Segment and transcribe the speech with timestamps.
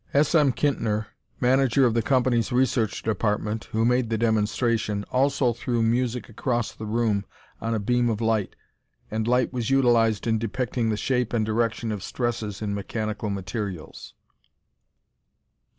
[0.15, 0.33] S.
[0.33, 0.51] M.
[0.51, 6.71] Kintner, manager of the company's research department, who made the demonstration, also threw music across
[6.71, 7.23] the room
[7.61, 8.55] on a beam of light,
[9.11, 14.15] and light was utilized in depicting the shape and direction of stresses in mechanical materials.